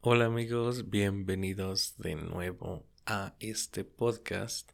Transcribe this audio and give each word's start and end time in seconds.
Hola 0.00 0.26
amigos, 0.26 0.90
bienvenidos 0.90 1.94
de 1.98 2.14
nuevo 2.14 2.86
a 3.04 3.34
este 3.40 3.82
podcast. 3.82 4.70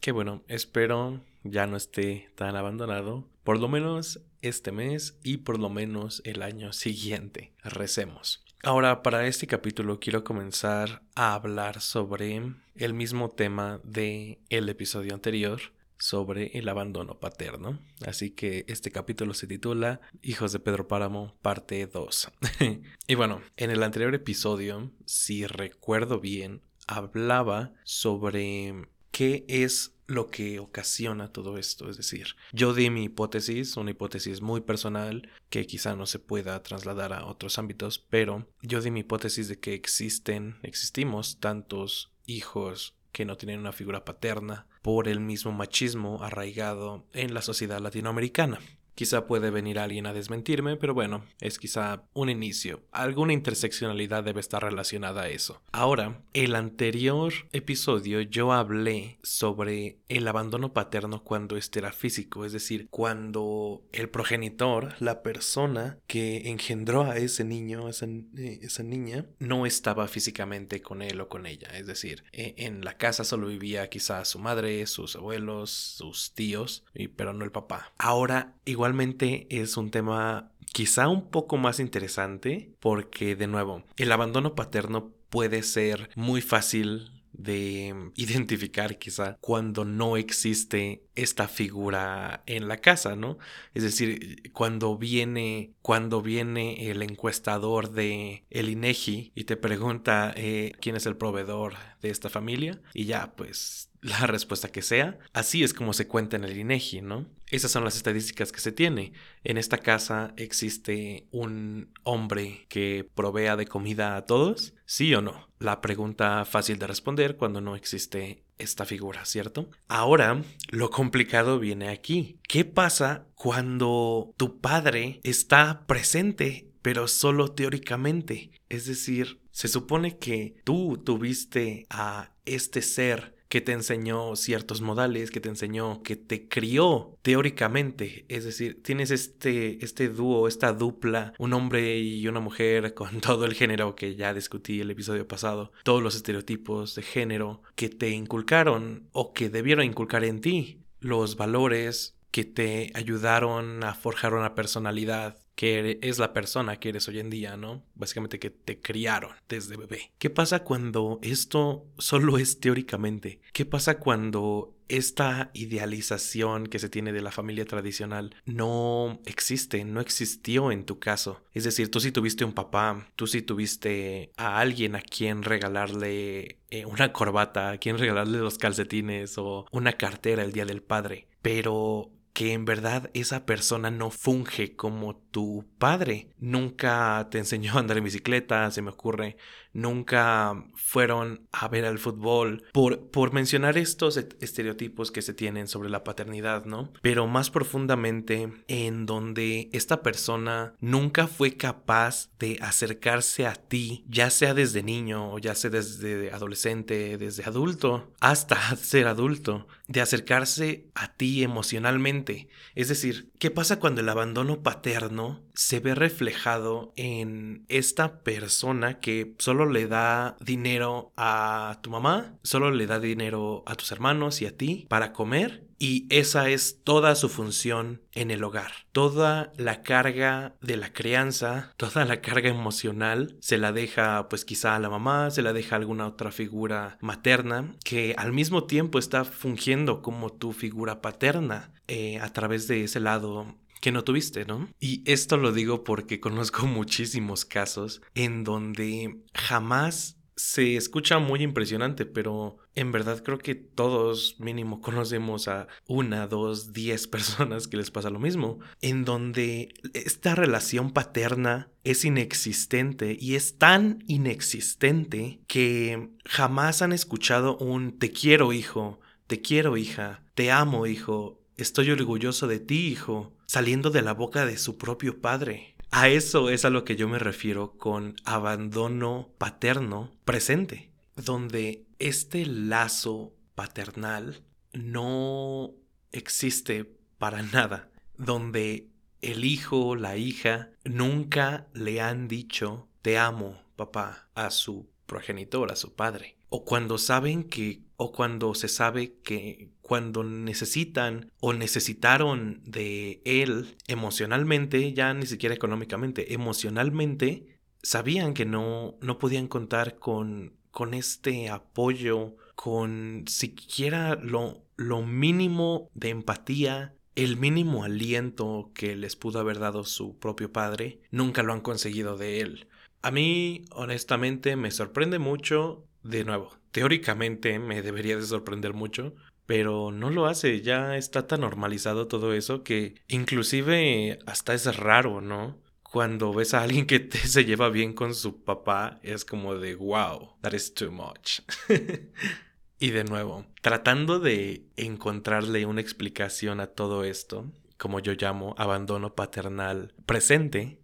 Que 0.00 0.10
bueno, 0.10 0.42
espero 0.48 1.20
ya 1.44 1.68
no 1.68 1.76
esté 1.76 2.30
tan 2.34 2.56
abandonado, 2.56 3.28
por 3.44 3.60
lo 3.60 3.68
menos 3.68 4.20
este 4.42 4.72
mes 4.72 5.16
y 5.22 5.36
por 5.36 5.60
lo 5.60 5.68
menos 5.68 6.20
el 6.24 6.42
año 6.42 6.72
siguiente. 6.72 7.52
Recemos. 7.62 8.44
Ahora, 8.64 9.04
para 9.04 9.24
este 9.28 9.46
capítulo 9.46 10.00
quiero 10.00 10.24
comenzar 10.24 11.00
a 11.14 11.34
hablar 11.34 11.80
sobre 11.80 12.42
el 12.74 12.92
mismo 12.92 13.30
tema 13.30 13.80
de 13.84 14.40
el 14.48 14.68
episodio 14.68 15.14
anterior, 15.14 15.60
sobre 16.00 16.58
el 16.58 16.68
abandono 16.68 17.20
paterno. 17.20 17.78
Así 18.04 18.30
que 18.30 18.64
este 18.66 18.90
capítulo 18.90 19.34
se 19.34 19.46
titula 19.46 20.00
Hijos 20.22 20.52
de 20.52 20.58
Pedro 20.58 20.88
Páramo, 20.88 21.36
parte 21.42 21.86
2. 21.86 22.32
y 23.06 23.14
bueno, 23.14 23.42
en 23.56 23.70
el 23.70 23.82
anterior 23.82 24.14
episodio, 24.14 24.90
si 25.04 25.46
recuerdo 25.46 26.18
bien, 26.18 26.62
hablaba 26.86 27.72
sobre 27.84 28.88
qué 29.12 29.44
es 29.46 29.92
lo 30.06 30.26
que 30.26 30.58
ocasiona 30.58 31.32
todo 31.32 31.56
esto. 31.56 31.88
Es 31.88 31.96
decir, 31.96 32.34
yo 32.52 32.74
di 32.74 32.90
mi 32.90 33.04
hipótesis, 33.04 33.76
una 33.76 33.92
hipótesis 33.92 34.40
muy 34.40 34.60
personal 34.60 35.28
que 35.50 35.66
quizá 35.66 35.94
no 35.94 36.06
se 36.06 36.18
pueda 36.18 36.60
trasladar 36.62 37.12
a 37.12 37.26
otros 37.26 37.58
ámbitos, 37.58 37.98
pero 37.98 38.48
yo 38.62 38.80
di 38.80 38.90
mi 38.90 39.00
hipótesis 39.00 39.48
de 39.48 39.60
que 39.60 39.74
existen, 39.74 40.58
existimos 40.62 41.38
tantos 41.38 42.10
hijos 42.26 42.94
que 43.12 43.24
no 43.24 43.36
tienen 43.36 43.60
una 43.60 43.72
figura 43.72 44.04
paterna 44.04 44.66
por 44.82 45.08
el 45.08 45.20
mismo 45.20 45.52
machismo 45.52 46.22
arraigado 46.22 47.04
en 47.12 47.34
la 47.34 47.42
sociedad 47.42 47.80
latinoamericana. 47.80 48.60
Quizá 48.94 49.26
puede 49.26 49.50
venir 49.50 49.78
alguien 49.78 50.06
a 50.06 50.12
desmentirme, 50.12 50.76
pero 50.76 50.94
bueno, 50.94 51.24
es 51.40 51.58
quizá 51.58 52.04
un 52.12 52.28
inicio. 52.28 52.82
Alguna 52.92 53.32
interseccionalidad 53.32 54.24
debe 54.24 54.40
estar 54.40 54.62
relacionada 54.62 55.22
a 55.22 55.28
eso. 55.28 55.62
Ahora, 55.72 56.22
el 56.34 56.54
anterior 56.54 57.32
episodio 57.52 58.20
yo 58.20 58.52
hablé 58.52 59.18
sobre 59.22 59.98
el 60.08 60.26
abandono 60.28 60.72
paterno 60.72 61.22
cuando 61.24 61.56
este 61.56 61.78
era 61.78 61.92
físico, 61.92 62.44
es 62.44 62.52
decir, 62.52 62.88
cuando 62.90 63.82
el 63.92 64.08
progenitor, 64.08 64.94
la 65.00 65.22
persona 65.22 65.98
que 66.06 66.48
engendró 66.50 67.04
a 67.04 67.16
ese 67.16 67.44
niño, 67.44 67.88
esa, 67.88 68.06
eh, 68.06 68.60
esa 68.62 68.82
niña, 68.82 69.26
no 69.38 69.66
estaba 69.66 70.08
físicamente 70.08 70.82
con 70.82 71.02
él 71.02 71.20
o 71.20 71.28
con 71.28 71.46
ella. 71.46 71.68
Es 71.74 71.86
decir, 71.86 72.24
e, 72.32 72.54
en 72.58 72.84
la 72.84 72.96
casa 72.96 73.24
solo 73.24 73.46
vivía 73.46 73.88
quizá 73.88 74.24
su 74.24 74.38
madre, 74.38 74.86
sus 74.86 75.16
abuelos, 75.16 75.70
sus 75.70 76.32
tíos, 76.32 76.84
pero 77.16 77.32
no 77.32 77.44
el 77.44 77.52
papá. 77.52 77.92
Ahora, 77.98 78.54
igual 78.64 78.89
Igualmente 78.90 79.46
es 79.50 79.76
un 79.76 79.92
tema 79.92 80.50
quizá 80.72 81.06
un 81.06 81.30
poco 81.30 81.56
más 81.56 81.78
interesante 81.78 82.74
porque, 82.80 83.36
de 83.36 83.46
nuevo, 83.46 83.84
el 83.96 84.10
abandono 84.10 84.56
paterno 84.56 85.12
puede 85.28 85.62
ser 85.62 86.10
muy 86.16 86.40
fácil 86.40 87.12
de 87.32 87.94
identificar 88.16 88.98
quizá 88.98 89.36
cuando 89.40 89.84
no 89.84 90.16
existe 90.16 91.04
esta 91.14 91.46
figura 91.46 92.42
en 92.46 92.66
la 92.66 92.78
casa, 92.78 93.14
¿no? 93.14 93.38
Es 93.74 93.84
decir, 93.84 94.50
cuando 94.52 94.98
viene, 94.98 95.70
cuando 95.82 96.20
viene 96.20 96.90
el 96.90 97.02
encuestador 97.02 97.92
de 97.92 98.42
el 98.50 98.70
INEGI 98.70 99.30
y 99.36 99.44
te 99.44 99.56
pregunta 99.56 100.34
eh, 100.36 100.72
quién 100.80 100.96
es 100.96 101.06
el 101.06 101.16
proveedor 101.16 101.74
de 102.02 102.10
esta 102.10 102.28
familia 102.28 102.80
y 102.92 103.04
ya, 103.04 103.34
pues 103.36 103.89
la 104.02 104.26
respuesta 104.26 104.68
que 104.68 104.82
sea. 104.82 105.18
Así 105.32 105.62
es 105.62 105.74
como 105.74 105.92
se 105.92 106.06
cuenta 106.06 106.36
en 106.36 106.44
el 106.44 106.58
INEGI, 106.58 107.02
¿no? 107.02 107.26
Esas 107.50 107.70
son 107.70 107.84
las 107.84 107.96
estadísticas 107.96 108.52
que 108.52 108.60
se 108.60 108.72
tiene. 108.72 109.12
En 109.44 109.58
esta 109.58 109.78
casa 109.78 110.32
existe 110.36 111.26
un 111.30 111.92
hombre 112.02 112.66
que 112.68 113.08
provea 113.14 113.56
de 113.56 113.66
comida 113.66 114.16
a 114.16 114.26
todos, 114.26 114.74
¿sí 114.84 115.14
o 115.14 115.22
no? 115.22 115.48
La 115.58 115.80
pregunta 115.80 116.44
fácil 116.44 116.78
de 116.78 116.86
responder 116.86 117.36
cuando 117.36 117.60
no 117.60 117.76
existe 117.76 118.44
esta 118.58 118.84
figura, 118.84 119.24
¿cierto? 119.24 119.70
Ahora, 119.88 120.42
lo 120.68 120.90
complicado 120.90 121.58
viene 121.58 121.88
aquí. 121.88 122.38
¿Qué 122.46 122.64
pasa 122.64 123.26
cuando 123.34 124.34
tu 124.36 124.60
padre 124.60 125.20
está 125.22 125.86
presente, 125.86 126.70
pero 126.82 127.08
solo 127.08 127.52
teóricamente? 127.52 128.50
Es 128.68 128.86
decir, 128.86 129.40
se 129.50 129.68
supone 129.68 130.18
que 130.18 130.56
tú 130.64 131.02
tuviste 131.04 131.86
a 131.90 132.32
este 132.44 132.82
ser 132.82 133.39
que 133.50 133.60
te 133.60 133.72
enseñó 133.72 134.36
ciertos 134.36 134.80
modales, 134.80 135.32
que 135.32 135.40
te 135.40 135.48
enseñó, 135.48 136.04
que 136.04 136.14
te 136.14 136.48
crió 136.48 137.18
teóricamente. 137.20 138.24
Es 138.28 138.44
decir, 138.44 138.80
tienes 138.80 139.10
este, 139.10 139.84
este 139.84 140.08
dúo, 140.08 140.46
esta 140.46 140.72
dupla, 140.72 141.34
un 141.36 141.52
hombre 141.52 141.98
y 141.98 142.28
una 142.28 142.38
mujer 142.38 142.94
con 142.94 143.20
todo 143.20 143.44
el 143.46 143.54
género 143.54 143.96
que 143.96 144.14
ya 144.14 144.32
discutí 144.32 144.80
el 144.80 144.92
episodio 144.92 145.26
pasado, 145.26 145.72
todos 145.82 146.00
los 146.00 146.14
estereotipos 146.14 146.94
de 146.94 147.02
género 147.02 147.60
que 147.74 147.88
te 147.88 148.10
inculcaron 148.10 149.08
o 149.10 149.32
que 149.32 149.50
debieron 149.50 149.84
inculcar 149.84 150.22
en 150.22 150.40
ti, 150.40 150.78
los 151.00 151.36
valores 151.36 152.14
que 152.30 152.44
te 152.44 152.92
ayudaron 152.94 153.82
a 153.82 153.94
forjar 153.94 154.34
una 154.34 154.54
personalidad 154.54 155.39
que 155.60 155.98
es 156.00 156.18
la 156.18 156.32
persona 156.32 156.76
que 156.76 156.88
eres 156.88 157.06
hoy 157.08 157.18
en 157.18 157.28
día, 157.28 157.54
¿no? 157.58 157.82
Básicamente 157.94 158.38
que 158.38 158.48
te 158.48 158.80
criaron 158.80 159.32
desde 159.46 159.76
bebé. 159.76 160.10
¿Qué 160.18 160.30
pasa 160.30 160.64
cuando 160.64 161.18
esto 161.20 161.86
solo 161.98 162.38
es 162.38 162.60
teóricamente? 162.60 163.42
¿Qué 163.52 163.66
pasa 163.66 163.98
cuando 163.98 164.74
esta 164.88 165.50
idealización 165.52 166.66
que 166.66 166.78
se 166.78 166.88
tiene 166.88 167.12
de 167.12 167.20
la 167.20 167.30
familia 167.30 167.66
tradicional 167.66 168.34
no 168.46 169.20
existe, 169.26 169.84
no 169.84 170.00
existió 170.00 170.72
en 170.72 170.84
tu 170.86 170.98
caso. 170.98 171.44
Es 171.52 171.64
decir, 171.64 171.90
tú 171.90 172.00
sí 172.00 172.10
tuviste 172.10 172.46
un 172.46 172.54
papá, 172.54 173.06
tú 173.14 173.26
sí 173.26 173.42
tuviste 173.42 174.32
a 174.38 174.60
alguien 174.60 174.96
a 174.96 175.02
quien 175.02 175.42
regalarle 175.42 176.58
eh, 176.70 176.86
una 176.86 177.12
corbata, 177.12 177.72
a 177.72 177.78
quien 177.78 177.98
regalarle 177.98 178.38
los 178.38 178.56
calcetines 178.56 179.36
o 179.36 179.66
una 179.72 179.92
cartera 179.92 180.42
el 180.42 180.52
día 180.52 180.64
del 180.64 180.82
padre. 180.82 181.28
Pero 181.42 182.10
que 182.32 182.52
en 182.52 182.64
verdad 182.64 183.10
esa 183.14 183.44
persona 183.44 183.90
no 183.90 184.10
funge 184.10 184.74
como 184.76 185.16
tu 185.30 185.66
padre. 185.78 186.30
Nunca 186.38 187.28
te 187.30 187.38
enseñó 187.38 187.74
a 187.74 187.80
andar 187.80 187.98
en 187.98 188.04
bicicleta, 188.04 188.70
se 188.70 188.82
me 188.82 188.90
ocurre. 188.90 189.36
Nunca 189.72 190.64
fueron 190.74 191.46
a 191.52 191.68
ver 191.68 191.84
al 191.84 191.98
fútbol. 191.98 192.64
Por, 192.72 193.10
por 193.10 193.32
mencionar 193.32 193.78
estos 193.78 194.16
estereotipos 194.16 195.10
que 195.12 195.22
se 195.22 195.34
tienen 195.34 195.68
sobre 195.68 195.90
la 195.90 196.02
paternidad, 196.02 196.64
¿no? 196.64 196.92
Pero 197.02 197.26
más 197.26 197.50
profundamente 197.50 198.52
en 198.66 199.06
donde 199.06 199.70
esta 199.72 200.02
persona 200.02 200.74
nunca 200.80 201.28
fue 201.28 201.56
capaz 201.56 202.30
de 202.38 202.58
acercarse 202.60 203.46
a 203.46 203.54
ti, 203.54 204.04
ya 204.08 204.30
sea 204.30 204.54
desde 204.54 204.82
niño 204.82 205.32
o 205.32 205.38
ya 205.38 205.54
sea 205.54 205.70
desde 205.70 206.32
adolescente, 206.32 207.16
desde 207.18 207.44
adulto, 207.44 208.12
hasta 208.20 208.56
ser 208.76 209.06
adulto, 209.06 209.68
de 209.86 210.00
acercarse 210.00 210.90
a 210.94 211.12
ti 211.14 211.42
emocionalmente. 211.42 212.48
Es 212.74 212.88
decir, 212.88 213.30
¿qué 213.38 213.50
pasa 213.50 213.78
cuando 213.78 214.00
el 214.00 214.08
abandono 214.08 214.62
paterno 214.62 215.19
se 215.54 215.80
ve 215.80 215.94
reflejado 215.94 216.92
en 216.96 217.64
esta 217.68 218.22
persona 218.22 219.00
que 219.00 219.34
solo 219.38 219.66
le 219.66 219.86
da 219.86 220.36
dinero 220.40 221.12
a 221.16 221.78
tu 221.82 221.90
mamá, 221.90 222.38
solo 222.42 222.70
le 222.70 222.86
da 222.86 222.98
dinero 222.98 223.62
a 223.66 223.74
tus 223.74 223.92
hermanos 223.92 224.42
y 224.42 224.46
a 224.46 224.56
ti 224.56 224.86
para 224.88 225.12
comer 225.12 225.70
y 225.82 226.06
esa 226.10 226.50
es 226.50 226.84
toda 226.84 227.14
su 227.14 227.30
función 227.30 228.02
en 228.12 228.30
el 228.30 228.44
hogar. 228.44 228.70
Toda 228.92 229.50
la 229.56 229.82
carga 229.82 230.54
de 230.60 230.76
la 230.76 230.92
crianza, 230.92 231.72
toda 231.78 232.04
la 232.04 232.20
carga 232.20 232.50
emocional 232.50 233.38
se 233.40 233.56
la 233.56 233.72
deja 233.72 234.28
pues 234.28 234.44
quizá 234.44 234.76
a 234.76 234.78
la 234.78 234.90
mamá, 234.90 235.30
se 235.30 235.40
la 235.40 235.54
deja 235.54 235.74
a 235.74 235.78
alguna 235.78 236.06
otra 236.06 236.32
figura 236.32 236.98
materna 237.00 237.74
que 237.82 238.14
al 238.18 238.32
mismo 238.32 238.64
tiempo 238.64 238.98
está 238.98 239.24
fungiendo 239.24 240.02
como 240.02 240.30
tu 240.30 240.52
figura 240.52 241.00
paterna 241.00 241.72
eh, 241.88 242.18
a 242.20 242.30
través 242.30 242.68
de 242.68 242.84
ese 242.84 243.00
lado 243.00 243.56
que 243.80 243.92
no 243.92 244.04
tuviste, 244.04 244.44
¿no? 244.44 244.68
Y 244.78 245.02
esto 245.10 245.36
lo 245.36 245.52
digo 245.52 245.84
porque 245.84 246.20
conozco 246.20 246.66
muchísimos 246.66 247.44
casos 247.44 248.02
en 248.14 248.44
donde 248.44 249.20
jamás 249.34 250.16
se 250.40 250.76
escucha 250.76 251.18
muy 251.18 251.42
impresionante, 251.42 252.06
pero 252.06 252.56
en 252.74 252.92
verdad 252.92 253.22
creo 253.22 253.38
que 253.38 253.54
todos 253.54 254.36
mínimo 254.38 254.80
conocemos 254.80 255.48
a 255.48 255.68
una, 255.86 256.26
dos, 256.26 256.72
diez 256.72 257.06
personas 257.08 257.68
que 257.68 257.76
les 257.76 257.90
pasa 257.90 258.10
lo 258.10 258.18
mismo, 258.18 258.58
en 258.80 259.04
donde 259.04 259.74
esta 259.92 260.34
relación 260.34 260.92
paterna 260.92 261.70
es 261.84 262.04
inexistente 262.04 263.16
y 263.20 263.34
es 263.34 263.58
tan 263.58 264.02
inexistente 264.06 265.40
que 265.46 266.10
jamás 266.24 266.82
han 266.82 266.92
escuchado 266.92 267.58
un 267.58 267.98
te 267.98 268.10
quiero 268.10 268.52
hijo, 268.52 269.00
te 269.26 269.42
quiero 269.42 269.76
hija, 269.76 270.24
te 270.34 270.50
amo 270.50 270.86
hijo, 270.86 271.40
estoy 271.56 271.90
orgulloso 271.90 272.46
de 272.46 272.60
ti 272.60 272.88
hijo, 272.88 273.36
saliendo 273.50 273.90
de 273.90 274.00
la 274.00 274.14
boca 274.14 274.46
de 274.46 274.56
su 274.56 274.78
propio 274.78 275.20
padre. 275.20 275.74
A 275.90 276.08
eso 276.08 276.50
es 276.50 276.64
a 276.64 276.70
lo 276.70 276.84
que 276.84 276.94
yo 276.94 277.08
me 277.08 277.18
refiero 277.18 277.76
con 277.78 278.14
abandono 278.24 279.32
paterno 279.38 280.12
presente, 280.24 280.92
donde 281.16 281.84
este 281.98 282.46
lazo 282.46 283.34
paternal 283.56 284.44
no 284.72 285.72
existe 286.12 286.94
para 287.18 287.42
nada, 287.42 287.90
donde 288.16 288.86
el 289.20 289.44
hijo, 289.44 289.96
la 289.96 290.16
hija, 290.16 290.70
nunca 290.84 291.66
le 291.72 292.00
han 292.00 292.28
dicho 292.28 292.86
te 293.02 293.18
amo, 293.18 293.60
papá, 293.74 294.28
a 294.36 294.52
su 294.52 294.88
progenitor, 295.06 295.72
a 295.72 295.76
su 295.76 295.96
padre. 295.96 296.36
O 296.50 296.64
cuando 296.64 296.98
saben 296.98 297.44
que, 297.44 297.82
o 297.96 298.12
cuando 298.12 298.54
se 298.54 298.68
sabe 298.68 299.14
que 299.22 299.70
cuando 299.80 300.22
necesitan 300.22 301.32
o 301.40 301.52
necesitaron 301.52 302.62
de 302.64 303.22
él 303.24 303.76
emocionalmente, 303.88 304.92
ya 304.92 305.14
ni 305.14 305.26
siquiera 305.26 305.54
económicamente, 305.54 306.32
emocionalmente, 306.34 307.58
sabían 307.82 308.34
que 308.34 308.44
no, 308.44 308.96
no 309.00 309.18
podían 309.18 309.48
contar 309.48 309.98
con, 309.98 310.52
con 310.70 310.94
este 310.94 311.48
apoyo, 311.48 312.36
con 312.54 313.24
siquiera 313.26 314.16
lo, 314.16 314.62
lo 314.76 315.02
mínimo 315.02 315.90
de 315.94 316.10
empatía, 316.10 316.94
el 317.16 317.36
mínimo 317.36 317.84
aliento 317.84 318.70
que 318.74 318.96
les 318.96 319.16
pudo 319.16 319.40
haber 319.40 319.58
dado 319.58 319.84
su 319.84 320.18
propio 320.18 320.52
padre, 320.52 321.00
nunca 321.10 321.42
lo 321.42 321.52
han 321.52 321.60
conseguido 321.60 322.16
de 322.16 322.40
él. 322.40 322.68
A 323.02 323.10
mí, 323.10 323.64
honestamente, 323.72 324.56
me 324.56 324.70
sorprende 324.70 325.18
mucho, 325.18 325.86
de 326.02 326.24
nuevo, 326.24 326.56
teóricamente 326.70 327.58
me 327.58 327.82
debería 327.82 328.16
de 328.16 328.26
sorprender 328.26 328.74
mucho, 328.74 329.14
pero 329.46 329.90
no 329.90 330.10
lo 330.10 330.26
hace, 330.26 330.60
ya 330.60 330.96
está 330.96 331.26
tan 331.26 331.40
normalizado 331.40 332.06
todo 332.06 332.34
eso 332.34 332.62
que 332.62 332.94
inclusive 333.08 334.20
hasta 334.26 334.54
es 334.54 334.76
raro, 334.76 335.20
¿no? 335.20 335.58
Cuando 335.82 336.32
ves 336.32 336.54
a 336.54 336.62
alguien 336.62 336.86
que 336.86 337.08
se 337.12 337.44
lleva 337.44 337.68
bien 337.68 337.92
con 337.92 338.14
su 338.14 338.44
papá, 338.44 339.00
es 339.02 339.24
como 339.24 339.56
de 339.56 339.74
wow, 339.74 340.36
that 340.40 340.52
is 340.52 340.72
too 340.72 340.92
much. 340.92 341.40
y 342.78 342.90
de 342.90 343.04
nuevo, 343.04 343.44
tratando 343.60 344.20
de 344.20 344.66
encontrarle 344.76 345.66
una 345.66 345.80
explicación 345.80 346.60
a 346.60 346.68
todo 346.68 347.02
esto, 347.02 347.50
como 347.76 347.98
yo 347.98 348.12
llamo 348.12 348.54
abandono 348.56 349.14
paternal 349.14 349.94
presente, 350.06 350.79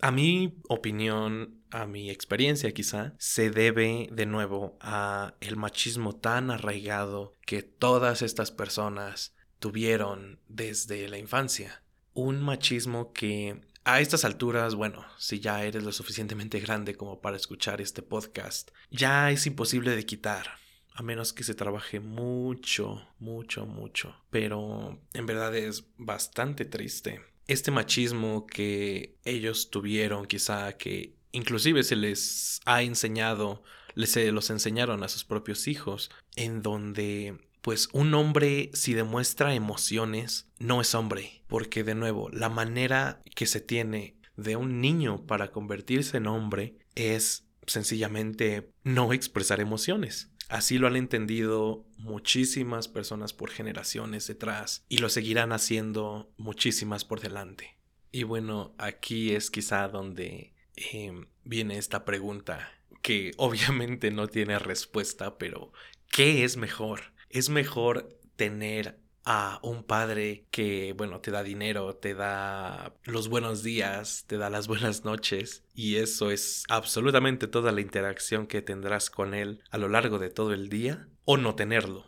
a 0.00 0.10
mi 0.10 0.60
opinión, 0.68 1.62
a 1.70 1.86
mi 1.86 2.10
experiencia 2.10 2.72
quizá, 2.72 3.14
se 3.18 3.50
debe 3.50 4.08
de 4.12 4.26
nuevo 4.26 4.76
a 4.80 5.34
el 5.40 5.56
machismo 5.56 6.16
tan 6.16 6.50
arraigado 6.50 7.36
que 7.46 7.62
todas 7.62 8.22
estas 8.22 8.50
personas 8.50 9.34
tuvieron 9.58 10.40
desde 10.48 11.08
la 11.08 11.18
infancia. 11.18 11.82
Un 12.12 12.42
machismo 12.42 13.12
que 13.12 13.60
a 13.84 14.00
estas 14.00 14.24
alturas, 14.24 14.74
bueno, 14.74 15.04
si 15.18 15.40
ya 15.40 15.64
eres 15.64 15.84
lo 15.84 15.92
suficientemente 15.92 16.60
grande 16.60 16.94
como 16.94 17.20
para 17.20 17.36
escuchar 17.36 17.80
este 17.80 18.02
podcast, 18.02 18.70
ya 18.90 19.30
es 19.30 19.46
imposible 19.46 19.94
de 19.94 20.06
quitar. 20.06 20.58
A 20.92 21.02
menos 21.02 21.32
que 21.32 21.44
se 21.44 21.54
trabaje 21.54 21.98
mucho, 21.98 23.08
mucho, 23.18 23.64
mucho. 23.64 24.14
Pero 24.30 25.00
en 25.14 25.24
verdad 25.24 25.54
es 25.54 25.84
bastante 25.96 26.64
triste 26.66 27.22
este 27.52 27.72
machismo 27.72 28.46
que 28.46 29.16
ellos 29.24 29.70
tuvieron, 29.70 30.26
quizá 30.26 30.76
que 30.76 31.16
inclusive 31.32 31.82
se 31.82 31.96
les 31.96 32.60
ha 32.64 32.82
enseñado, 32.82 33.64
les, 33.94 34.12
se 34.12 34.30
los 34.30 34.50
enseñaron 34.50 35.02
a 35.02 35.08
sus 35.08 35.24
propios 35.24 35.66
hijos, 35.66 36.10
en 36.36 36.62
donde 36.62 37.38
pues 37.60 37.88
un 37.92 38.14
hombre 38.14 38.70
si 38.72 38.94
demuestra 38.94 39.54
emociones 39.54 40.48
no 40.58 40.80
es 40.80 40.94
hombre, 40.94 41.42
porque 41.48 41.82
de 41.82 41.96
nuevo, 41.96 42.30
la 42.30 42.48
manera 42.48 43.20
que 43.34 43.46
se 43.46 43.60
tiene 43.60 44.16
de 44.36 44.54
un 44.54 44.80
niño 44.80 45.26
para 45.26 45.50
convertirse 45.50 46.18
en 46.18 46.28
hombre 46.28 46.76
es 46.94 47.48
sencillamente 47.66 48.70
no 48.84 49.12
expresar 49.12 49.60
emociones. 49.60 50.29
Así 50.50 50.78
lo 50.78 50.88
han 50.88 50.96
entendido 50.96 51.86
muchísimas 51.96 52.88
personas 52.88 53.32
por 53.32 53.50
generaciones 53.50 54.26
detrás 54.26 54.84
y 54.88 54.98
lo 54.98 55.08
seguirán 55.08 55.52
haciendo 55.52 56.34
muchísimas 56.38 57.04
por 57.04 57.20
delante. 57.20 57.78
Y 58.10 58.24
bueno, 58.24 58.74
aquí 58.76 59.32
es 59.32 59.48
quizá 59.48 59.86
donde 59.86 60.52
em, 60.74 61.28
viene 61.44 61.78
esta 61.78 62.04
pregunta 62.04 62.68
que 63.00 63.30
obviamente 63.38 64.10
no 64.10 64.26
tiene 64.26 64.58
respuesta, 64.58 65.38
pero 65.38 65.72
¿qué 66.10 66.42
es 66.42 66.56
mejor? 66.56 67.14
¿Es 67.28 67.48
mejor 67.48 68.18
tener 68.34 68.98
a 69.32 69.60
un 69.62 69.84
padre 69.84 70.48
que, 70.50 70.92
bueno, 70.96 71.20
te 71.20 71.30
da 71.30 71.44
dinero, 71.44 71.94
te 71.94 72.14
da 72.14 72.96
los 73.04 73.28
buenos 73.28 73.62
días, 73.62 74.24
te 74.26 74.38
da 74.38 74.50
las 74.50 74.66
buenas 74.68 75.04
noches 75.04 75.62
y 75.72 75.96
eso 75.96 76.32
es 76.32 76.64
absolutamente 76.68 77.46
toda 77.46 77.70
la 77.70 77.80
interacción 77.80 78.48
que 78.48 78.60
tendrás 78.60 79.08
con 79.08 79.34
él 79.34 79.62
a 79.70 79.78
lo 79.78 79.88
largo 79.88 80.18
de 80.18 80.30
todo 80.30 80.52
el 80.52 80.68
día 80.68 81.06
o 81.24 81.36
no 81.36 81.54
tenerlo. 81.54 82.06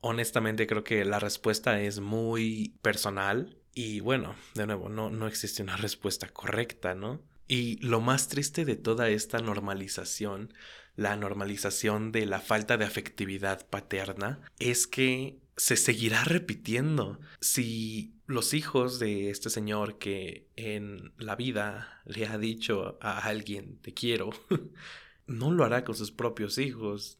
Honestamente 0.00 0.66
creo 0.66 0.84
que 0.84 1.02
la 1.06 1.18
respuesta 1.18 1.80
es 1.80 2.00
muy 2.00 2.76
personal 2.82 3.56
y 3.72 4.00
bueno, 4.00 4.36
de 4.54 4.66
nuevo, 4.66 4.90
no, 4.90 5.08
no 5.08 5.26
existe 5.26 5.62
una 5.62 5.76
respuesta 5.78 6.28
correcta, 6.28 6.94
¿no? 6.94 7.22
Y 7.48 7.78
lo 7.78 8.02
más 8.02 8.28
triste 8.28 8.66
de 8.66 8.76
toda 8.76 9.08
esta 9.08 9.38
normalización, 9.38 10.52
la 10.96 11.16
normalización 11.16 12.12
de 12.12 12.26
la 12.26 12.40
falta 12.40 12.76
de 12.76 12.84
afectividad 12.84 13.66
paterna, 13.68 14.40
es 14.58 14.86
que 14.86 15.38
se 15.56 15.76
seguirá 15.76 16.24
repitiendo. 16.24 17.20
Si 17.40 18.14
los 18.26 18.54
hijos 18.54 18.98
de 18.98 19.30
este 19.30 19.50
señor 19.50 19.98
que 19.98 20.48
en 20.56 21.12
la 21.18 21.36
vida 21.36 22.02
le 22.04 22.26
ha 22.26 22.38
dicho 22.38 22.98
a 23.00 23.18
alguien 23.18 23.78
te 23.78 23.94
quiero, 23.94 24.30
no 25.26 25.50
lo 25.50 25.64
hará 25.64 25.84
con 25.84 25.94
sus 25.94 26.10
propios 26.10 26.58
hijos. 26.58 27.18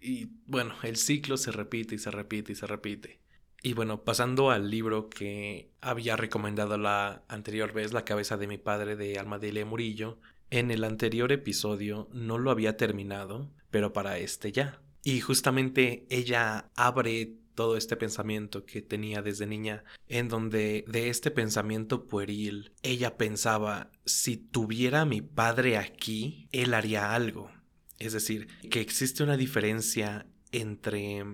Y 0.00 0.26
bueno, 0.46 0.74
el 0.82 0.96
ciclo 0.96 1.36
se 1.36 1.52
repite 1.52 1.94
y 1.94 1.98
se 1.98 2.10
repite 2.10 2.52
y 2.52 2.56
se 2.56 2.66
repite. 2.66 3.20
Y 3.62 3.72
bueno, 3.72 4.04
pasando 4.04 4.50
al 4.50 4.70
libro 4.70 5.08
que 5.08 5.70
había 5.80 6.16
recomendado 6.16 6.78
la 6.78 7.24
anterior 7.28 7.72
vez, 7.72 7.92
La 7.92 8.04
cabeza 8.04 8.36
de 8.36 8.46
mi 8.46 8.58
padre 8.58 8.96
de 8.96 9.18
Almadile 9.18 9.64
Murillo, 9.64 10.18
en 10.50 10.70
el 10.70 10.84
anterior 10.84 11.32
episodio 11.32 12.08
no 12.12 12.38
lo 12.38 12.50
había 12.50 12.76
terminado, 12.76 13.52
pero 13.70 13.92
para 13.92 14.18
este 14.18 14.52
ya. 14.52 14.80
Y 15.02 15.20
justamente 15.20 16.06
ella 16.10 16.70
abre 16.74 17.34
todo 17.54 17.76
este 17.76 17.96
pensamiento 17.96 18.64
que 18.64 18.82
tenía 18.82 19.22
desde 19.22 19.46
niña, 19.46 19.82
en 20.08 20.28
donde 20.28 20.84
de 20.86 21.08
este 21.08 21.30
pensamiento 21.30 22.06
pueril, 22.06 22.72
ella 22.82 23.16
pensaba, 23.16 23.90
si 24.04 24.36
tuviera 24.36 25.00
a 25.00 25.06
mi 25.06 25.22
padre 25.22 25.78
aquí, 25.78 26.48
él 26.52 26.74
haría 26.74 27.14
algo. 27.14 27.50
Es 27.98 28.12
decir, 28.12 28.46
que 28.70 28.80
existe 28.80 29.22
una 29.22 29.36
diferencia 29.36 30.26
entre 30.52 31.24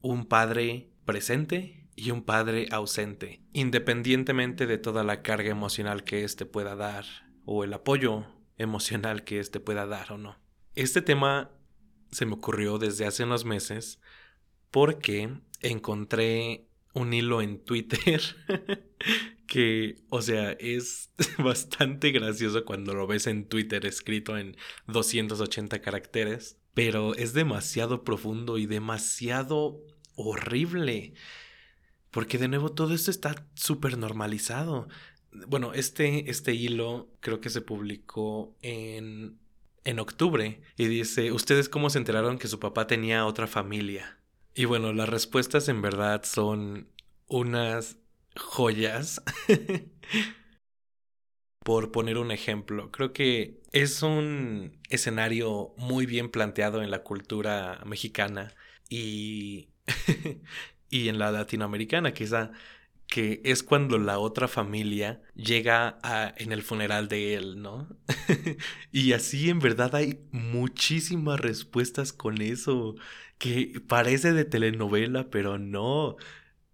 un 0.00 0.26
padre 0.26 0.90
presente 1.04 1.88
y 1.96 2.12
un 2.12 2.22
padre 2.22 2.68
ausente, 2.70 3.42
independientemente 3.52 4.66
de 4.66 4.78
toda 4.78 5.02
la 5.02 5.22
carga 5.22 5.50
emocional 5.50 6.04
que 6.04 6.22
éste 6.22 6.46
pueda 6.46 6.76
dar, 6.76 7.04
o 7.44 7.64
el 7.64 7.72
apoyo 7.72 8.26
emocional 8.58 9.24
que 9.24 9.40
éste 9.40 9.60
pueda 9.60 9.86
dar 9.86 10.12
o 10.12 10.18
no. 10.18 10.38
Este 10.74 11.02
tema 11.02 11.50
se 12.10 12.26
me 12.26 12.34
ocurrió 12.34 12.78
desde 12.78 13.06
hace 13.06 13.24
unos 13.24 13.44
meses 13.44 14.00
porque 14.70 15.40
encontré 15.60 16.68
un 16.94 17.12
hilo 17.12 17.42
en 17.42 17.64
Twitter 17.64 18.20
que, 19.46 19.96
o 20.10 20.22
sea, 20.22 20.52
es 20.52 21.12
bastante 21.38 22.10
gracioso 22.10 22.64
cuando 22.64 22.94
lo 22.94 23.06
ves 23.06 23.26
en 23.26 23.48
Twitter 23.48 23.86
escrito 23.86 24.36
en 24.36 24.56
280 24.86 25.80
caracteres, 25.80 26.58
pero 26.74 27.14
es 27.14 27.32
demasiado 27.32 28.04
profundo 28.04 28.58
y 28.58 28.66
demasiado 28.66 29.80
horrible. 30.14 31.14
Porque 32.10 32.38
de 32.38 32.48
nuevo 32.48 32.70
todo 32.72 32.94
esto 32.94 33.10
está 33.10 33.46
súper 33.54 33.98
normalizado. 33.98 34.88
Bueno, 35.32 35.72
este, 35.74 36.30
este 36.30 36.54
hilo 36.54 37.08
creo 37.20 37.40
que 37.40 37.50
se 37.50 37.60
publicó 37.60 38.56
en 38.62 39.38
en 39.88 40.00
octubre 40.00 40.60
y 40.76 40.86
dice, 40.86 41.32
¿ustedes 41.32 41.70
cómo 41.70 41.88
se 41.88 41.96
enteraron 41.96 42.38
que 42.38 42.46
su 42.46 42.60
papá 42.60 42.86
tenía 42.86 43.24
otra 43.24 43.46
familia? 43.46 44.18
Y 44.54 44.66
bueno, 44.66 44.92
las 44.92 45.08
respuestas 45.08 45.68
en 45.70 45.80
verdad 45.80 46.24
son 46.24 46.88
unas 47.26 47.96
joyas. 48.36 49.22
Por 51.64 51.90
poner 51.90 52.18
un 52.18 52.32
ejemplo, 52.32 52.90
creo 52.90 53.14
que 53.14 53.62
es 53.72 54.02
un 54.02 54.78
escenario 54.90 55.72
muy 55.78 56.04
bien 56.04 56.30
planteado 56.30 56.82
en 56.82 56.90
la 56.90 57.02
cultura 57.02 57.82
mexicana 57.86 58.54
y, 58.90 59.70
y 60.90 61.08
en 61.08 61.18
la 61.18 61.32
latinoamericana 61.32 62.12
quizá 62.12 62.52
que 63.08 63.40
es 63.44 63.62
cuando 63.62 63.98
la 63.98 64.18
otra 64.18 64.48
familia 64.48 65.22
llega 65.34 65.98
a, 66.02 66.34
en 66.36 66.52
el 66.52 66.62
funeral 66.62 67.08
de 67.08 67.34
él, 67.34 67.60
¿no? 67.62 67.88
y 68.92 69.12
así 69.12 69.48
en 69.48 69.60
verdad 69.60 69.94
hay 69.96 70.20
muchísimas 70.30 71.40
respuestas 71.40 72.12
con 72.12 72.42
eso, 72.42 72.96
que 73.38 73.80
parece 73.88 74.32
de 74.32 74.44
telenovela, 74.44 75.30
pero 75.30 75.58
no, 75.58 76.16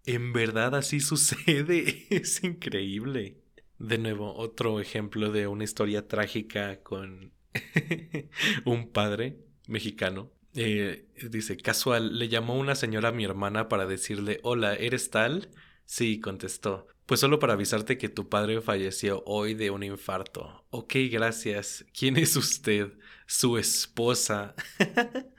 en 0.07 0.33
verdad 0.33 0.75
así 0.75 1.01
sucede, 1.01 2.07
es 2.11 2.43
increíble. 2.43 3.39
De 3.79 3.99
nuevo, 3.99 4.35
otro 4.35 4.81
ejemplo 4.81 5.31
de 5.31 5.47
una 5.47 5.65
historia 5.65 6.09
trágica 6.09 6.83
con 6.83 7.33
un 8.65 8.91
padre 8.91 9.39
mexicano. 9.69 10.31
Eh, 10.55 11.09
dice, 11.31 11.57
casual, 11.57 12.19
le 12.19 12.29
llamó 12.29 12.57
una 12.57 12.77
señora 12.77 13.09
a 13.09 13.13
mi 13.13 13.25
hermana 13.25 13.69
para 13.69 13.87
decirle, 13.87 14.39
hola, 14.43 14.75
¿eres 14.75 15.11
tal? 15.11 15.51
Sí, 15.85 16.21
contestó. 16.21 16.87
Pues 17.07 17.21
solo 17.21 17.39
para 17.39 17.53
avisarte 17.53 17.99
que 17.99 18.09
tu 18.09 18.29
padre 18.29 18.61
falleció 18.63 19.23
hoy 19.27 19.55
de 19.55 19.71
un 19.71 19.83
infarto. 19.83 20.65
Ok, 20.71 20.95
gracias. 21.11 21.85
¿Quién 21.97 22.17
es 22.17 22.37
usted? 22.37 22.95
Su 23.27 23.59
esposa. 23.59 24.55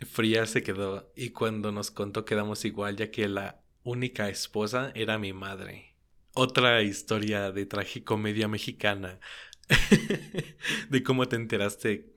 Fría 0.00 0.46
se 0.46 0.62
quedó 0.62 1.12
y 1.14 1.30
cuando 1.30 1.72
nos 1.72 1.90
contó 1.90 2.24
quedamos 2.24 2.64
igual 2.64 2.96
ya 2.96 3.10
que 3.10 3.28
la 3.28 3.62
única 3.84 4.28
esposa 4.28 4.92
era 4.94 5.18
mi 5.18 5.32
madre. 5.32 5.94
Otra 6.34 6.82
historia 6.82 7.52
de 7.52 7.66
tragicomedia 7.66 8.48
mexicana. 8.48 9.20
de 10.88 11.02
cómo 11.02 11.28
te 11.28 11.36
enteraste 11.36 12.12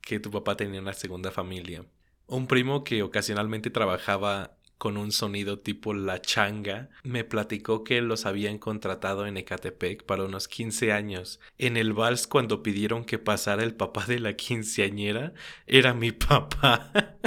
que 0.00 0.18
tu 0.18 0.30
papá 0.30 0.56
tenía 0.56 0.80
una 0.80 0.92
segunda 0.92 1.30
familia. 1.30 1.84
Un 2.26 2.46
primo 2.46 2.84
que 2.84 3.02
ocasionalmente 3.02 3.70
trabajaba 3.70 4.58
con 4.80 4.96
un 4.96 5.12
sonido 5.12 5.58
tipo 5.58 5.92
la 5.92 6.22
changa, 6.22 6.88
me 7.04 7.22
platicó 7.22 7.84
que 7.84 8.00
los 8.00 8.24
habían 8.24 8.56
contratado 8.56 9.26
en 9.26 9.36
Ecatepec 9.36 10.04
para 10.04 10.24
unos 10.24 10.48
15 10.48 10.90
años. 10.90 11.38
En 11.58 11.76
el 11.76 11.92
vals 11.92 12.26
cuando 12.26 12.62
pidieron 12.62 13.04
que 13.04 13.18
pasara 13.18 13.62
el 13.62 13.74
papá 13.74 14.06
de 14.06 14.20
la 14.20 14.36
quinceañera, 14.36 15.34
era 15.66 15.92
mi 15.92 16.12
papá. 16.28 17.18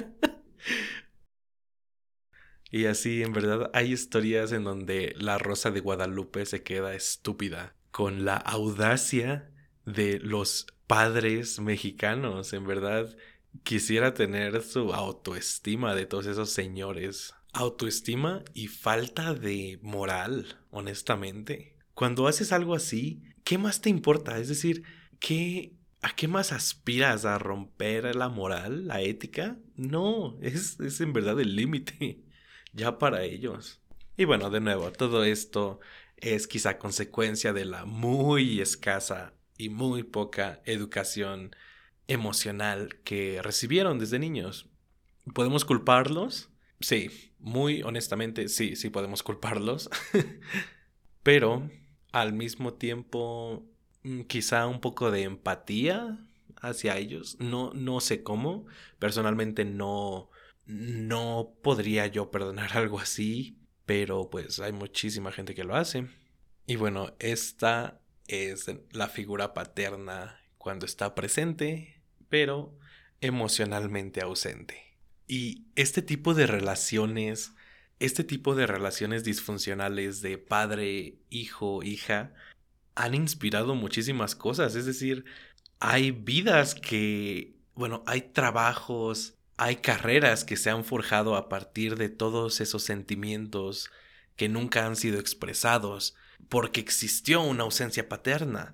y 2.72 2.86
así, 2.86 3.22
en 3.22 3.34
verdad, 3.34 3.70
hay 3.76 3.94
historias 3.94 4.52
en 4.52 4.64
donde 4.64 5.14
la 5.20 5.38
Rosa 5.38 5.70
de 5.70 5.80
Guadalupe 5.80 6.48
se 6.48 6.64
queda 6.64 6.96
estúpida 6.96 7.76
con 7.92 8.26
la 8.26 8.38
audacia 8.38 9.52
de 9.86 10.18
los 10.18 10.66
padres 10.88 11.60
mexicanos, 11.60 12.52
en 12.54 12.66
verdad. 12.66 13.16
Quisiera 13.62 14.16
tener 14.16 14.64
su 14.64 14.92
autoestima 14.92 15.94
de 15.94 16.08
todos 16.08 16.26
esos 16.26 16.50
señores 16.50 17.36
autoestima 17.54 18.44
y 18.54 18.68
falta 18.68 19.34
de 19.34 19.80
moral, 19.82 20.60
honestamente. 20.72 21.78
Cuando 21.94 22.28
haces 22.28 22.52
algo 22.52 22.74
así, 22.74 23.24
¿qué 23.44 23.58
más 23.58 23.82
te 23.82 23.90
importa? 23.90 24.38
Es 24.40 24.50
decir, 24.50 24.84
¿qué, 25.20 25.76
¿a 26.02 26.16
qué 26.16 26.28
más 26.28 26.52
aspiras? 26.52 27.26
¿A 27.26 27.38
romper 27.38 28.16
la 28.16 28.30
moral, 28.30 28.88
la 28.88 29.02
ética? 29.02 29.58
No, 29.76 30.38
es, 30.42 30.80
es 30.80 31.00
en 31.02 31.14
verdad 31.14 31.40
el 31.40 31.56
límite 31.56 32.24
ya 32.74 32.98
para 32.98 33.24
ellos. 33.24 33.80
Y 34.18 34.26
bueno, 34.26 34.50
de 34.50 34.60
nuevo, 34.60 34.92
todo 34.92 35.24
esto 35.24 35.80
es 36.18 36.48
quizá 36.48 36.78
consecuencia 36.78 37.54
de 37.54 37.66
la 37.66 37.86
muy 37.86 38.60
escasa 38.62 39.34
y 39.58 39.70
muy 39.70 40.04
poca 40.04 40.62
educación 40.66 41.56
emocional 42.08 43.00
que 43.04 43.42
recibieron 43.42 44.00
desde 44.00 44.20
niños. 44.20 44.70
¿Podemos 45.34 45.66
culparlos? 45.66 46.53
Sí, 46.80 47.34
muy 47.40 47.82
honestamente, 47.84 48.50
sí, 48.50 48.76
sí 48.76 48.90
podemos 48.90 49.24
culparlos. 49.24 49.90
Pero 51.24 51.70
al 52.12 52.34
mismo 52.34 52.74
tiempo, 52.74 53.66
mm, 54.04 54.22
quizá 54.24 54.68
un 54.68 54.82
poco 54.82 55.12
de 55.12 55.24
empatía 55.24 56.26
hacia 56.62 56.98
ellos. 56.98 57.38
No, 57.40 57.72
no 57.74 58.00
sé 58.00 58.24
cómo. 58.24 58.66
Personalmente 59.00 59.66
no, 59.66 60.30
no 60.66 61.56
podría 61.62 62.08
yo 62.08 62.32
perdonar 62.32 62.72
algo 62.78 63.00
así. 63.00 63.60
Pero 63.86 64.30
pues 64.30 64.60
hay 64.60 64.72
muchísima 64.72 65.32
gente 65.32 65.56
que 65.56 65.64
lo 65.64 65.76
hace. 65.76 66.08
Y 66.66 66.78
bueno, 66.78 67.14
esta 67.20 68.02
es 68.28 68.72
la 68.92 69.10
figura 69.10 69.54
paterna 69.54 70.40
cuando 70.58 70.86
está 70.86 71.14
presente, 71.14 72.02
pero 72.30 72.78
emocionalmente 73.20 74.22
ausente. 74.22 74.93
Y 75.28 75.66
este 75.76 76.02
tipo 76.02 76.34
de 76.34 76.48
relaciones, 76.48 77.54
este 78.00 78.24
tipo 78.24 78.56
de 78.56 78.68
relaciones 78.68 79.24
disfuncionales 79.24 80.22
de 80.22 80.38
padre, 80.38 81.20
hijo, 81.30 81.84
hija, 81.84 82.34
han 82.96 83.16
inspirado 83.16 83.76
muchísimas 83.76 84.36
cosas. 84.36 84.76
Es 84.76 84.86
decir, 84.86 85.26
hay 85.80 86.12
vidas 86.12 86.76
que, 86.76 87.56
bueno, 87.76 88.04
hay 88.06 88.22
trabajos, 88.22 89.36
hay 89.58 89.78
carreras 89.78 90.44
que 90.44 90.58
se 90.58 90.70
han 90.70 90.84
forjado 90.84 91.36
a 91.36 91.50
partir 91.50 91.96
de 91.96 92.10
todos 92.10 92.62
esos 92.62 92.84
sentimientos 92.84 93.90
que 94.36 94.50
nunca 94.50 94.86
han 94.86 94.96
sido 94.96 95.20
expresados, 95.20 96.16
porque 96.50 96.82
existió 96.82 97.42
una 97.42 97.64
ausencia 97.64 98.10
paterna 98.10 98.74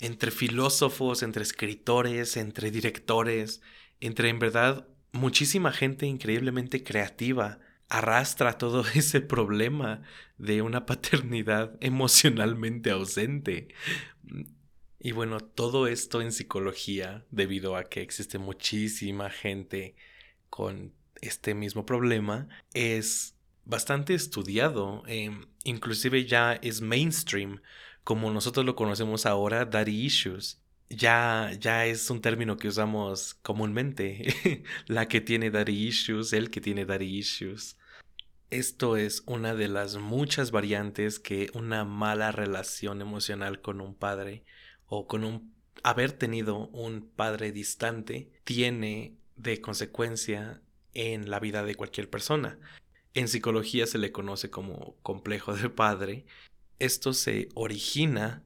entre 0.00 0.30
filósofos, 0.30 1.22
entre 1.22 1.42
escritores, 1.42 2.36
entre 2.36 2.70
directores, 2.70 3.62
entre 4.00 4.28
en 4.28 4.38
verdad 4.38 4.88
muchísima 5.14 5.72
gente 5.72 6.06
increíblemente 6.06 6.82
creativa 6.82 7.60
arrastra 7.88 8.58
todo 8.58 8.84
ese 8.94 9.20
problema 9.20 10.02
de 10.36 10.60
una 10.60 10.84
paternidad 10.84 11.76
emocionalmente 11.80 12.90
ausente. 12.90 13.68
Y 14.98 15.12
bueno, 15.12 15.40
todo 15.40 15.86
esto 15.86 16.20
en 16.20 16.32
psicología, 16.32 17.24
debido 17.30 17.76
a 17.76 17.84
que 17.84 18.02
existe 18.02 18.38
muchísima 18.38 19.30
gente 19.30 19.94
con 20.50 20.92
este 21.20 21.54
mismo 21.54 21.86
problema, 21.86 22.48
es 22.72 23.36
bastante 23.64 24.14
estudiado, 24.14 25.02
em, 25.06 25.46
inclusive 25.62 26.24
ya 26.26 26.54
es 26.54 26.80
mainstream, 26.80 27.60
como 28.02 28.30
nosotros 28.30 28.66
lo 28.66 28.74
conocemos 28.76 29.26
ahora, 29.26 29.64
daddy 29.64 30.04
issues 30.04 30.63
ya, 30.88 31.52
ya 31.58 31.86
es 31.86 32.10
un 32.10 32.20
término 32.20 32.56
que 32.56 32.68
usamos 32.68 33.34
comúnmente. 33.34 34.64
la 34.86 35.08
que 35.08 35.20
tiene 35.20 35.50
daddy 35.50 35.88
issues, 35.88 36.32
el 36.32 36.50
que 36.50 36.60
tiene 36.60 36.84
daddy 36.84 37.18
issues. 37.18 37.76
Esto 38.50 38.96
es 38.96 39.22
una 39.26 39.54
de 39.54 39.68
las 39.68 39.96
muchas 39.96 40.50
variantes 40.50 41.18
que 41.18 41.50
una 41.54 41.84
mala 41.84 42.30
relación 42.30 43.00
emocional 43.00 43.60
con 43.60 43.80
un 43.80 43.94
padre 43.94 44.44
o 44.86 45.06
con 45.06 45.24
un 45.24 45.54
haber 45.82 46.12
tenido 46.12 46.68
un 46.68 47.08
padre 47.08 47.52
distante 47.52 48.30
tiene 48.44 49.16
de 49.36 49.60
consecuencia 49.60 50.62
en 50.92 51.30
la 51.30 51.40
vida 51.40 51.64
de 51.64 51.74
cualquier 51.74 52.08
persona. 52.08 52.58
En 53.14 53.28
psicología 53.28 53.86
se 53.86 53.98
le 53.98 54.12
conoce 54.12 54.50
como 54.50 54.96
complejo 55.02 55.54
de 55.54 55.70
padre. 55.70 56.26
Esto 56.78 57.12
se 57.12 57.48
origina 57.54 58.44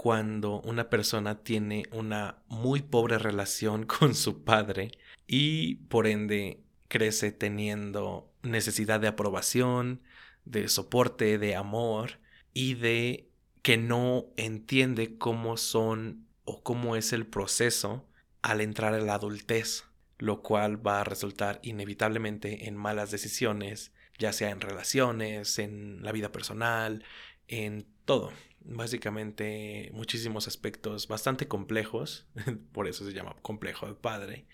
cuando 0.00 0.62
una 0.62 0.88
persona 0.88 1.42
tiene 1.42 1.82
una 1.92 2.38
muy 2.48 2.80
pobre 2.80 3.18
relación 3.18 3.84
con 3.98 4.14
su 4.14 4.44
padre 4.44 4.92
y 5.26 5.74
por 5.90 6.06
ende 6.06 6.62
crece 6.88 7.32
teniendo 7.32 8.32
necesidad 8.42 8.98
de 9.00 9.08
aprobación, 9.08 10.00
de 10.46 10.70
soporte, 10.70 11.36
de 11.36 11.54
amor 11.54 12.18
y 12.54 12.76
de 12.76 13.28
que 13.60 13.76
no 13.76 14.24
entiende 14.38 15.18
cómo 15.18 15.58
son 15.58 16.26
o 16.46 16.62
cómo 16.62 16.96
es 16.96 17.12
el 17.12 17.26
proceso 17.26 18.08
al 18.40 18.62
entrar 18.62 18.94
a 18.94 19.00
la 19.00 19.16
adultez, 19.16 19.84
lo 20.16 20.40
cual 20.40 20.84
va 20.84 21.02
a 21.02 21.04
resultar 21.04 21.60
inevitablemente 21.62 22.68
en 22.68 22.74
malas 22.74 23.10
decisiones, 23.10 23.92
ya 24.18 24.32
sea 24.32 24.48
en 24.48 24.62
relaciones, 24.62 25.58
en 25.58 26.02
la 26.02 26.12
vida 26.12 26.32
personal, 26.32 27.04
en 27.48 27.86
todo 28.10 28.32
básicamente 28.64 29.90
muchísimos 29.94 30.48
aspectos 30.48 31.06
bastante 31.06 31.46
complejos, 31.46 32.26
por 32.72 32.88
eso 32.88 33.04
se 33.04 33.12
llama 33.12 33.36
complejo 33.40 33.86
de 33.86 33.94
padre, 33.94 34.46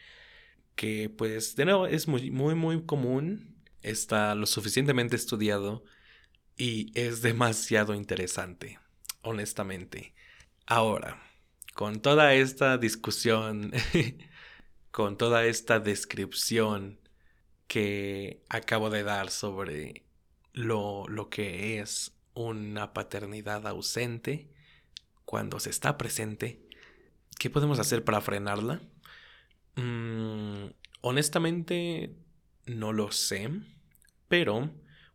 que 0.75 1.08
pues 1.08 1.56
de 1.56 1.64
nuevo 1.64 1.86
es 1.86 2.06
muy 2.06 2.30
muy 2.30 2.54
muy 2.54 2.84
común, 2.84 3.56
está 3.82 4.34
lo 4.34 4.44
suficientemente 4.46 5.16
estudiado 5.16 5.84
y 6.58 6.92
es 6.98 7.22
demasiado 7.22 7.94
interesante, 7.94 8.78
honestamente. 9.22 10.14
Ahora, 10.66 11.22
con 11.75 12.00
toda 12.02 12.34
esta 12.34 12.78
discusión, 12.78 13.72
con 14.90 15.16
toda 15.16 15.46
esta 15.46 15.80
descripción 15.80 17.00
que 17.68 18.42
acabo 18.48 18.90
de 18.90 19.02
dar 19.02 19.30
sobre 19.30 20.04
lo, 20.52 21.06
lo 21.08 21.30
que 21.30 21.80
es 21.80 22.15
una 22.37 22.93
paternidad 22.93 23.66
ausente 23.66 24.52
cuando 25.25 25.59
se 25.59 25.71
está 25.71 25.99
presente. 25.99 26.62
¿Qué 27.38 27.50
podemos 27.50 27.81
hacer 27.81 28.05
para 28.05 28.21
frenarla? 28.21 28.83
Mm, 29.75 30.66
honestamente, 31.00 32.14
no 32.66 32.93
lo 32.93 33.11
sé, 33.11 33.50
pero 34.28 34.71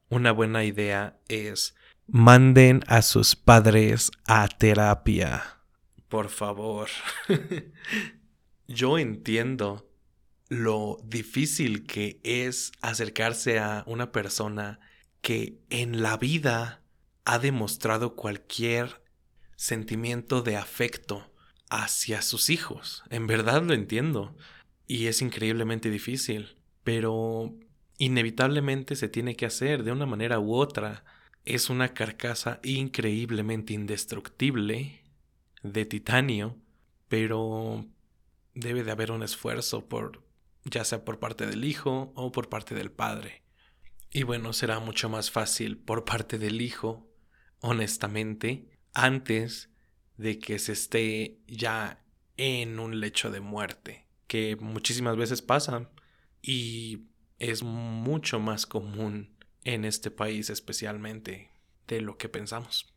una 0.09 0.31
buena 0.31 0.63
idea 0.65 1.19
es 1.29 1.75
manden 2.07 2.81
a 2.87 3.01
sus 3.01 3.35
padres 3.35 4.11
a 4.25 4.47
terapia. 4.47 5.59
Por 6.09 6.29
favor. 6.29 6.89
Yo 8.67 8.97
entiendo 8.97 9.89
lo 10.49 10.97
difícil 11.05 11.85
que 11.85 12.19
es 12.23 12.71
acercarse 12.81 13.59
a 13.59 13.83
una 13.85 14.11
persona 14.11 14.79
que 15.21 15.59
en 15.69 16.01
la 16.01 16.17
vida 16.17 16.80
ha 17.25 17.39
demostrado 17.39 18.15
cualquier 18.15 19.01
sentimiento 19.55 20.41
de 20.41 20.57
afecto 20.57 21.31
hacia 21.69 22.21
sus 22.21 22.49
hijos. 22.49 23.03
En 23.09 23.27
verdad 23.27 23.63
lo 23.63 23.73
entiendo. 23.73 24.35
Y 24.87 25.07
es 25.07 25.21
increíblemente 25.21 25.89
difícil. 25.89 26.57
Pero 26.83 27.55
inevitablemente 27.97 28.95
se 28.95 29.07
tiene 29.07 29.35
que 29.35 29.45
hacer 29.45 29.83
de 29.83 29.91
una 29.91 30.05
manera 30.05 30.39
u 30.39 30.55
otra. 30.55 31.03
es 31.43 31.69
una 31.69 31.93
carcasa 31.93 32.59
increíblemente 32.63 33.73
indestructible 33.73 35.01
de 35.63 35.85
titanio, 35.85 36.57
pero 37.07 37.87
debe 38.53 38.83
de 38.83 38.91
haber 38.91 39.11
un 39.11 39.23
esfuerzo 39.23 39.87
por 39.87 40.23
ya 40.63 40.83
sea 40.85 41.03
por 41.03 41.19
parte 41.19 41.47
del 41.47 41.65
hijo 41.65 42.11
o 42.15 42.31
por 42.31 42.49
parte 42.49 42.75
del 42.75 42.91
padre. 42.91 43.43
Y 44.11 44.23
bueno, 44.23 44.53
será 44.53 44.79
mucho 44.79 45.09
más 45.09 45.31
fácil 45.31 45.77
por 45.77 46.05
parte 46.05 46.37
del 46.37 46.61
hijo, 46.61 47.07
honestamente, 47.61 48.67
antes 48.93 49.69
de 50.17 50.39
que 50.39 50.59
se 50.59 50.73
esté 50.73 51.39
ya 51.47 52.03
en 52.37 52.79
un 52.79 52.99
lecho 52.99 53.31
de 53.31 53.39
muerte, 53.39 54.07
que 54.27 54.55
muchísimas 54.55 55.15
veces 55.15 55.41
pasa 55.41 55.89
y 56.41 57.05
es 57.39 57.63
mucho 57.63 58.39
más 58.39 58.65
común 58.65 59.35
en 59.63 59.85
este 59.85 60.11
país 60.11 60.49
especialmente 60.49 61.51
de 61.87 62.01
lo 62.01 62.17
que 62.17 62.29
pensamos. 62.29 62.93